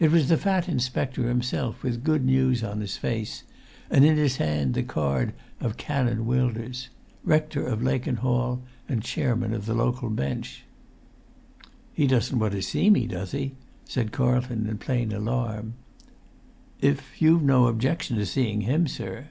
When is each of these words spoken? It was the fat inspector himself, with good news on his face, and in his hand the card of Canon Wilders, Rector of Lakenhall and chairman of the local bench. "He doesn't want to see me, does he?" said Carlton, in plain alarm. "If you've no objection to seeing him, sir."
It 0.00 0.10
was 0.10 0.28
the 0.28 0.36
fat 0.36 0.68
inspector 0.68 1.28
himself, 1.28 1.84
with 1.84 2.02
good 2.02 2.24
news 2.24 2.64
on 2.64 2.80
his 2.80 2.96
face, 2.96 3.44
and 3.88 4.04
in 4.04 4.16
his 4.16 4.38
hand 4.38 4.74
the 4.74 4.82
card 4.82 5.34
of 5.60 5.76
Canon 5.76 6.26
Wilders, 6.26 6.88
Rector 7.22 7.64
of 7.64 7.80
Lakenhall 7.80 8.60
and 8.88 9.04
chairman 9.04 9.54
of 9.54 9.66
the 9.66 9.72
local 9.72 10.10
bench. 10.10 10.64
"He 11.94 12.08
doesn't 12.08 12.40
want 12.40 12.54
to 12.54 12.60
see 12.62 12.90
me, 12.90 13.06
does 13.06 13.30
he?" 13.30 13.54
said 13.84 14.10
Carlton, 14.10 14.66
in 14.66 14.78
plain 14.78 15.12
alarm. 15.12 15.74
"If 16.80 17.22
you've 17.22 17.44
no 17.44 17.68
objection 17.68 18.16
to 18.16 18.26
seeing 18.26 18.62
him, 18.62 18.88
sir." 18.88 19.28